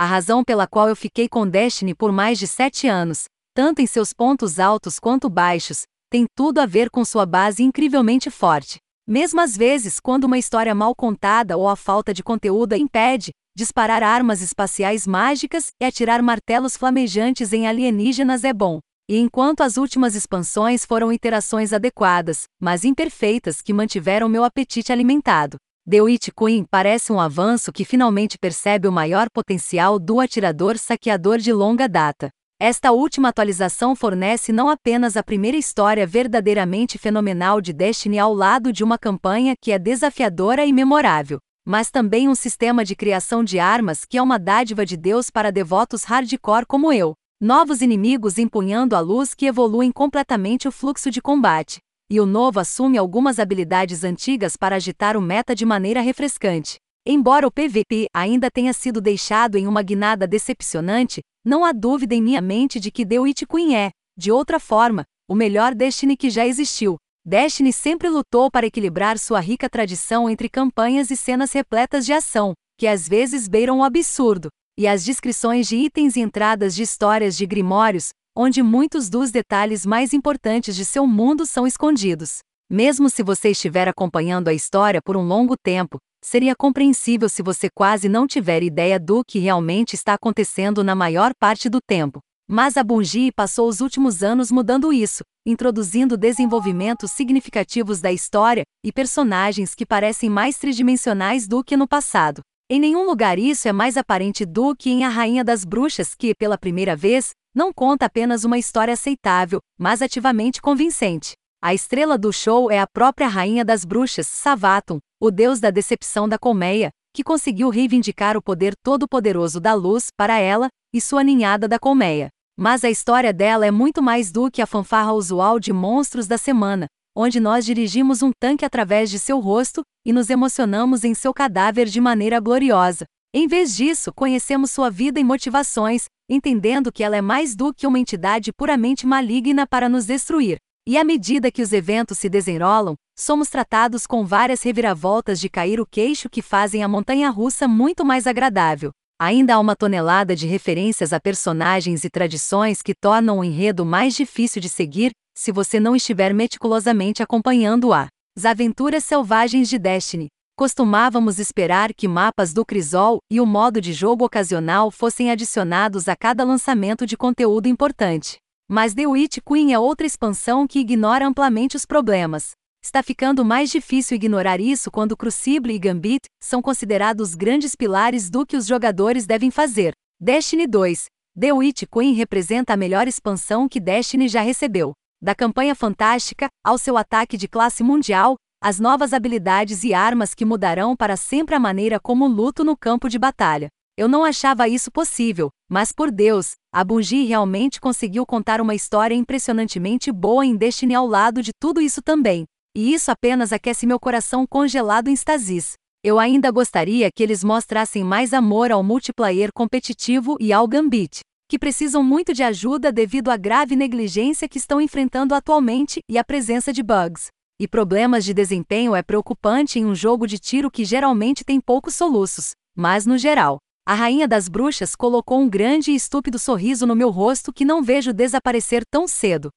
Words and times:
A 0.00 0.06
razão 0.06 0.44
pela 0.44 0.64
qual 0.64 0.88
eu 0.88 0.94
fiquei 0.94 1.28
com 1.28 1.44
Destiny 1.44 1.92
por 1.92 2.12
mais 2.12 2.38
de 2.38 2.46
sete 2.46 2.86
anos, 2.86 3.24
tanto 3.52 3.82
em 3.82 3.86
seus 3.86 4.12
pontos 4.12 4.60
altos 4.60 5.00
quanto 5.00 5.28
baixos, 5.28 5.82
tem 6.08 6.24
tudo 6.36 6.60
a 6.60 6.66
ver 6.66 6.88
com 6.88 7.04
sua 7.04 7.26
base 7.26 7.64
incrivelmente 7.64 8.30
forte. 8.30 8.78
Mesmo 9.08 9.40
às 9.40 9.56
vezes, 9.56 9.98
quando 9.98 10.22
uma 10.22 10.38
história 10.38 10.72
mal 10.72 10.94
contada 10.94 11.56
ou 11.56 11.68
a 11.68 11.74
falta 11.74 12.14
de 12.14 12.22
conteúdo 12.22 12.76
impede, 12.76 13.32
disparar 13.56 14.04
armas 14.04 14.40
espaciais 14.40 15.04
mágicas 15.04 15.72
e 15.82 15.84
atirar 15.84 16.22
martelos 16.22 16.76
flamejantes 16.76 17.52
em 17.52 17.66
alienígenas 17.66 18.44
é 18.44 18.52
bom. 18.52 18.78
E 19.10 19.18
enquanto 19.18 19.62
as 19.62 19.76
últimas 19.76 20.14
expansões 20.14 20.84
foram 20.84 21.12
iterações 21.12 21.72
adequadas, 21.72 22.44
mas 22.62 22.84
imperfeitas 22.84 23.60
que 23.60 23.72
mantiveram 23.72 24.28
meu 24.28 24.44
apetite 24.44 24.92
alimentado, 24.92 25.56
The 25.90 26.02
Witch 26.02 26.28
Queen 26.36 26.66
parece 26.70 27.10
um 27.10 27.18
avanço 27.18 27.72
que 27.72 27.82
finalmente 27.82 28.36
percebe 28.36 28.86
o 28.86 28.92
maior 28.92 29.30
potencial 29.30 29.98
do 29.98 30.20
atirador 30.20 30.76
saqueador 30.76 31.38
de 31.38 31.50
longa 31.50 31.88
data. 31.88 32.28
Esta 32.60 32.92
última 32.92 33.30
atualização 33.30 33.96
fornece 33.96 34.52
não 34.52 34.68
apenas 34.68 35.16
a 35.16 35.22
primeira 35.22 35.56
história 35.56 36.06
verdadeiramente 36.06 36.98
fenomenal 36.98 37.58
de 37.62 37.72
Destiny 37.72 38.18
ao 38.18 38.34
lado 38.34 38.70
de 38.70 38.84
uma 38.84 38.98
campanha 38.98 39.54
que 39.58 39.72
é 39.72 39.78
desafiadora 39.78 40.66
e 40.66 40.74
memorável, 40.74 41.38
mas 41.66 41.90
também 41.90 42.28
um 42.28 42.34
sistema 42.34 42.84
de 42.84 42.94
criação 42.94 43.42
de 43.42 43.58
armas 43.58 44.04
que 44.04 44.18
é 44.18 44.22
uma 44.22 44.38
dádiva 44.38 44.84
de 44.84 44.94
Deus 44.94 45.30
para 45.30 45.50
devotos 45.50 46.04
hardcore 46.04 46.66
como 46.66 46.92
eu. 46.92 47.14
Novos 47.40 47.80
inimigos 47.80 48.36
empunhando 48.36 48.94
a 48.94 49.00
luz 49.00 49.32
que 49.32 49.46
evoluem 49.46 49.90
completamente 49.90 50.68
o 50.68 50.70
fluxo 50.70 51.10
de 51.10 51.22
combate. 51.22 51.80
E 52.10 52.18
o 52.20 52.24
novo 52.24 52.58
assume 52.58 52.96
algumas 52.96 53.38
habilidades 53.38 54.02
antigas 54.02 54.56
para 54.56 54.76
agitar 54.76 55.14
o 55.14 55.20
meta 55.20 55.54
de 55.54 55.66
maneira 55.66 56.00
refrescante. 56.00 56.76
Embora 57.06 57.46
o 57.46 57.50
PVP 57.50 58.06
ainda 58.14 58.50
tenha 58.50 58.72
sido 58.72 58.98
deixado 58.98 59.56
em 59.56 59.66
uma 59.66 59.82
guinada 59.82 60.26
decepcionante, 60.26 61.20
não 61.44 61.66
há 61.66 61.72
dúvida 61.72 62.14
em 62.14 62.22
minha 62.22 62.40
mente 62.40 62.80
de 62.80 62.90
que 62.90 63.04
The 63.04 63.20
Witch 63.20 63.42
Queen 63.46 63.76
é, 63.76 63.90
de 64.16 64.32
outra 64.32 64.58
forma, 64.58 65.04
o 65.28 65.34
melhor 65.34 65.74
Destiny 65.74 66.16
que 66.16 66.30
já 66.30 66.46
existiu. 66.46 66.96
Destiny 67.26 67.74
sempre 67.74 68.08
lutou 68.08 68.50
para 68.50 68.66
equilibrar 68.66 69.18
sua 69.18 69.40
rica 69.40 69.68
tradição 69.68 70.30
entre 70.30 70.48
campanhas 70.48 71.10
e 71.10 71.16
cenas 71.16 71.52
repletas 71.52 72.06
de 72.06 72.14
ação, 72.14 72.54
que 72.78 72.86
às 72.86 73.06
vezes 73.06 73.46
beiram 73.46 73.80
o 73.80 73.84
absurdo, 73.84 74.48
e 74.78 74.86
as 74.86 75.04
descrições 75.04 75.68
de 75.68 75.76
itens 75.76 76.16
e 76.16 76.20
entradas 76.20 76.74
de 76.74 76.82
histórias 76.82 77.36
de 77.36 77.44
grimórios, 77.44 78.10
onde 78.40 78.62
muitos 78.62 79.10
dos 79.10 79.32
detalhes 79.32 79.84
mais 79.84 80.12
importantes 80.12 80.76
de 80.76 80.84
seu 80.84 81.04
mundo 81.04 81.44
são 81.44 81.66
escondidos. 81.66 82.38
Mesmo 82.70 83.10
se 83.10 83.20
você 83.20 83.50
estiver 83.50 83.88
acompanhando 83.88 84.46
a 84.46 84.54
história 84.54 85.02
por 85.02 85.16
um 85.16 85.26
longo 85.26 85.56
tempo, 85.60 85.98
seria 86.24 86.54
compreensível 86.54 87.28
se 87.28 87.42
você 87.42 87.68
quase 87.68 88.08
não 88.08 88.28
tiver 88.28 88.62
ideia 88.62 88.96
do 89.00 89.24
que 89.26 89.40
realmente 89.40 89.94
está 89.94 90.14
acontecendo 90.14 90.84
na 90.84 90.94
maior 90.94 91.32
parte 91.36 91.68
do 91.68 91.80
tempo. 91.84 92.20
Mas 92.48 92.76
a 92.76 92.84
Bungie 92.84 93.32
passou 93.32 93.68
os 93.68 93.80
últimos 93.80 94.22
anos 94.22 94.52
mudando 94.52 94.92
isso, 94.92 95.24
introduzindo 95.44 96.16
desenvolvimentos 96.16 97.10
significativos 97.10 98.00
da 98.00 98.12
história 98.12 98.62
e 98.84 98.92
personagens 98.92 99.74
que 99.74 99.84
parecem 99.84 100.30
mais 100.30 100.56
tridimensionais 100.58 101.48
do 101.48 101.64
que 101.64 101.76
no 101.76 101.88
passado. 101.88 102.40
Em 102.70 102.78
nenhum 102.78 103.06
lugar 103.06 103.38
isso 103.38 103.66
é 103.66 103.72
mais 103.72 103.96
aparente 103.96 104.44
do 104.44 104.76
que 104.76 104.90
em 104.90 105.02
A 105.02 105.08
Rainha 105.08 105.42
das 105.42 105.64
Bruxas, 105.64 106.14
que, 106.14 106.34
pela 106.34 106.58
primeira 106.58 106.94
vez, 106.94 107.30
não 107.54 107.72
conta 107.72 108.04
apenas 108.04 108.44
uma 108.44 108.58
história 108.58 108.92
aceitável, 108.92 109.58
mas 109.78 110.02
ativamente 110.02 110.60
convincente. 110.60 111.32
A 111.62 111.72
estrela 111.72 112.18
do 112.18 112.30
show 112.30 112.70
é 112.70 112.78
a 112.78 112.86
própria 112.86 113.26
Rainha 113.26 113.64
das 113.64 113.86
Bruxas, 113.86 114.26
Savatum, 114.26 114.98
o 115.18 115.30
deus 115.30 115.60
da 115.60 115.70
decepção 115.70 116.28
da 116.28 116.38
colmeia, 116.38 116.90
que 117.14 117.24
conseguiu 117.24 117.70
reivindicar 117.70 118.36
o 118.36 118.42
poder 118.42 118.74
todo-poderoso 118.84 119.58
da 119.58 119.72
luz 119.72 120.08
para 120.14 120.38
ela 120.38 120.68
e 120.92 121.00
sua 121.00 121.24
ninhada 121.24 121.66
da 121.66 121.78
colmeia. 121.78 122.28
Mas 122.54 122.84
a 122.84 122.90
história 122.90 123.32
dela 123.32 123.64
é 123.64 123.70
muito 123.70 124.02
mais 124.02 124.30
do 124.30 124.50
que 124.50 124.60
a 124.60 124.66
fanfarra 124.66 125.14
usual 125.14 125.58
de 125.58 125.72
monstros 125.72 126.26
da 126.26 126.36
semana, 126.36 126.86
onde 127.20 127.40
nós 127.40 127.66
dirigimos 127.66 128.22
um 128.22 128.30
tanque 128.38 128.64
através 128.64 129.10
de 129.10 129.18
seu 129.18 129.40
rosto 129.40 129.82
e 130.06 130.12
nos 130.12 130.30
emocionamos 130.30 131.02
em 131.02 131.14
seu 131.14 131.34
cadáver 131.34 131.88
de 131.88 132.00
maneira 132.00 132.38
gloriosa. 132.38 133.06
Em 133.34 133.48
vez 133.48 133.74
disso, 133.74 134.12
conhecemos 134.14 134.70
sua 134.70 134.88
vida 134.88 135.18
e 135.18 135.24
motivações, 135.24 136.04
entendendo 136.30 136.92
que 136.92 137.02
ela 137.02 137.16
é 137.16 137.20
mais 137.20 137.56
do 137.56 137.74
que 137.74 137.88
uma 137.88 137.98
entidade 137.98 138.52
puramente 138.52 139.04
maligna 139.04 139.66
para 139.66 139.88
nos 139.88 140.06
destruir. 140.06 140.58
E 140.86 140.96
à 140.96 141.02
medida 141.02 141.50
que 141.50 141.60
os 141.60 141.72
eventos 141.72 142.18
se 142.18 142.28
desenrolam, 142.28 142.94
somos 143.18 143.48
tratados 143.48 144.06
com 144.06 144.24
várias 144.24 144.62
reviravoltas 144.62 145.40
de 145.40 145.48
cair 145.48 145.80
o 145.80 145.86
queixo 145.86 146.30
que 146.30 146.40
fazem 146.40 146.84
a 146.84 146.88
montanha 146.88 147.28
russa 147.30 147.66
muito 147.66 148.04
mais 148.04 148.28
agradável. 148.28 148.92
Ainda 149.20 149.56
há 149.56 149.58
uma 149.58 149.74
tonelada 149.74 150.36
de 150.36 150.46
referências 150.46 151.12
a 151.12 151.18
personagens 151.18 152.04
e 152.04 152.08
tradições 152.08 152.80
que 152.80 152.94
tornam 152.94 153.40
o 153.40 153.44
enredo 153.44 153.84
mais 153.84 154.14
difícil 154.14 154.62
de 154.62 154.68
seguir, 154.68 155.10
se 155.36 155.50
você 155.50 155.80
não 155.80 155.96
estiver 155.96 156.32
meticulosamente 156.32 157.20
acompanhando 157.20 157.92
a 157.92 158.06
As 158.36 158.44
Aventuras 158.44 159.02
Selvagens 159.02 159.68
de 159.68 159.76
Destiny. 159.76 160.28
Costumávamos 160.56 161.40
esperar 161.40 161.92
que 161.92 162.06
mapas 162.06 162.52
do 162.52 162.64
Crisol 162.64 163.18
e 163.28 163.40
o 163.40 163.46
modo 163.46 163.80
de 163.80 163.92
jogo 163.92 164.24
ocasional 164.24 164.88
fossem 164.88 165.32
adicionados 165.32 166.08
a 166.08 166.14
cada 166.14 166.44
lançamento 166.44 167.04
de 167.04 167.16
conteúdo 167.16 167.66
importante. 167.66 168.38
Mas 168.68 168.94
The 168.94 169.08
Witch 169.08 169.38
Queen 169.44 169.72
é 169.72 169.78
outra 169.80 170.06
expansão 170.06 170.64
que 170.64 170.78
ignora 170.78 171.26
amplamente 171.26 171.76
os 171.76 171.84
problemas. 171.84 172.52
Está 172.88 173.02
ficando 173.02 173.44
mais 173.44 173.70
difícil 173.70 174.14
ignorar 174.14 174.60
isso 174.60 174.90
quando 174.90 175.16
Crucible 175.16 175.74
e 175.74 175.78
Gambit 175.78 176.22
são 176.42 176.62
considerados 176.62 177.34
grandes 177.34 177.74
pilares 177.74 178.30
do 178.30 178.46
que 178.46 178.56
os 178.56 178.66
jogadores 178.66 179.26
devem 179.26 179.50
fazer. 179.50 179.92
Destiny 180.18 180.66
2. 180.66 181.04
The 181.38 181.52
Witch 181.52 181.82
Queen 181.92 182.14
representa 182.14 182.72
a 182.72 182.76
melhor 182.76 183.06
expansão 183.06 183.68
que 183.68 183.78
Destiny 183.78 184.26
já 184.26 184.40
recebeu. 184.40 184.92
Da 185.20 185.34
campanha 185.34 185.74
fantástica, 185.74 186.48
ao 186.64 186.78
seu 186.78 186.96
ataque 186.96 187.36
de 187.36 187.46
classe 187.46 187.82
mundial, 187.82 188.36
as 188.58 188.80
novas 188.80 189.12
habilidades 189.12 189.84
e 189.84 189.92
armas 189.92 190.32
que 190.32 190.44
mudarão 190.44 190.96
para 190.96 191.16
sempre 191.16 191.54
a 191.54 191.60
maneira 191.60 192.00
como 192.00 192.26
luto 192.26 192.64
no 192.64 192.76
campo 192.76 193.08
de 193.08 193.18
batalha. 193.18 193.68
Eu 193.96 194.08
não 194.08 194.24
achava 194.24 194.66
isso 194.66 194.90
possível, 194.90 195.50
mas 195.68 195.92
por 195.92 196.10
Deus, 196.10 196.52
a 196.72 196.82
Bungie 196.84 197.26
realmente 197.26 197.80
conseguiu 197.80 198.24
contar 198.24 198.60
uma 198.60 198.74
história 198.74 199.14
impressionantemente 199.14 200.10
boa 200.10 200.46
em 200.46 200.56
Destiny 200.56 200.94
ao 200.94 201.06
lado 201.06 201.42
de 201.42 201.50
tudo 201.60 201.80
isso 201.80 202.00
também. 202.00 202.46
E 202.76 202.92
isso 202.92 203.10
apenas 203.10 203.52
aquece 203.52 203.86
meu 203.86 203.98
coração 203.98 204.46
congelado 204.46 205.08
em 205.08 205.14
stasis. 205.14 205.72
Eu 206.04 206.18
ainda 206.18 206.50
gostaria 206.50 207.10
que 207.10 207.22
eles 207.22 207.42
mostrassem 207.42 208.04
mais 208.04 208.32
amor 208.32 208.70
ao 208.70 208.82
multiplayer 208.82 209.50
competitivo 209.52 210.36
e 210.38 210.52
ao 210.52 210.66
Gambit 210.68 211.20
que 211.48 211.58
precisam 211.58 212.02
muito 212.02 212.34
de 212.34 212.42
ajuda 212.42 212.92
devido 212.92 213.30
à 213.30 213.36
grave 213.36 213.74
negligência 213.74 214.46
que 214.46 214.58
estão 214.58 214.80
enfrentando 214.82 215.34
atualmente 215.34 216.00
e 216.06 216.18
à 216.18 216.22
presença 216.22 216.74
de 216.74 216.82
bugs. 216.82 217.28
E 217.58 217.66
problemas 217.66 218.24
de 218.24 218.34
desempenho 218.34 218.94
é 218.94 219.02
preocupante 219.02 219.78
em 219.78 219.86
um 219.86 219.94
jogo 219.94 220.26
de 220.26 220.38
tiro 220.38 220.70
que 220.70 220.84
geralmente 220.84 221.42
tem 221.42 221.58
poucos 221.58 221.94
soluços, 221.94 222.50
mas 222.76 223.06
no 223.06 223.16
geral. 223.16 223.56
A 223.86 223.94
rainha 223.94 224.28
das 224.28 224.46
bruxas 224.46 224.94
colocou 224.94 225.40
um 225.40 225.48
grande 225.48 225.90
e 225.90 225.94
estúpido 225.94 226.38
sorriso 226.38 226.86
no 226.86 226.94
meu 226.94 227.08
rosto 227.08 227.50
que 227.50 227.64
não 227.64 227.82
vejo 227.82 228.12
desaparecer 228.12 228.82
tão 228.90 229.08
cedo. 229.08 229.48